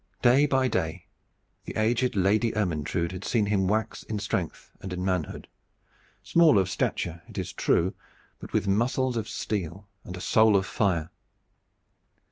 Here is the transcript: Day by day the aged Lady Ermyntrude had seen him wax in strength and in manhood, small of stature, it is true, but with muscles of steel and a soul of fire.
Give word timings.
Day 0.23 0.47
by 0.47 0.67
day 0.67 1.05
the 1.65 1.75
aged 1.77 2.15
Lady 2.15 2.55
Ermyntrude 2.55 3.11
had 3.11 3.23
seen 3.23 3.45
him 3.45 3.67
wax 3.67 4.01
in 4.01 4.17
strength 4.17 4.71
and 4.81 4.91
in 4.91 5.05
manhood, 5.05 5.47
small 6.23 6.57
of 6.57 6.71
stature, 6.71 7.21
it 7.29 7.37
is 7.37 7.53
true, 7.53 7.93
but 8.39 8.51
with 8.51 8.67
muscles 8.67 9.15
of 9.15 9.29
steel 9.29 9.87
and 10.03 10.17
a 10.17 10.19
soul 10.19 10.55
of 10.55 10.65
fire. 10.65 11.11